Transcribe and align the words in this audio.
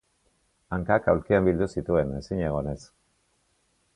Hankak 0.77 1.09
aulkian 1.13 1.49
bildu 1.49 1.69
zituen, 1.75 2.15
ezinegonez. 2.21 2.79